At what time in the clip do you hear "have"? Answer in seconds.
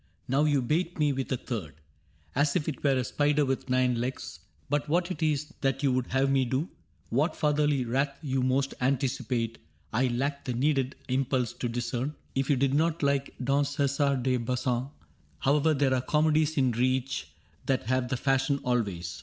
6.07-6.27, 17.83-18.07